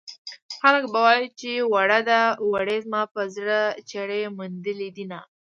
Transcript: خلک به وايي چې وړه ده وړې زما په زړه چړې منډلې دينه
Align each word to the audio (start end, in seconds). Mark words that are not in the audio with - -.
خلک 0.61 0.83
به 0.91 0.99
وايي 1.05 1.25
چې 1.39 1.51
وړه 1.73 1.99
ده 2.09 2.21
وړې 2.51 2.77
زما 2.85 3.01
په 3.13 3.21
زړه 3.35 3.59
چړې 3.91 4.21
منډلې 4.37 4.89
دينه 4.97 5.19